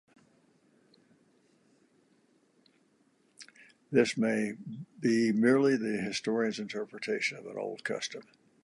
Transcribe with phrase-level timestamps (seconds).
[3.91, 4.55] This may
[4.99, 8.23] be merely the historian's interpretation of an old custom.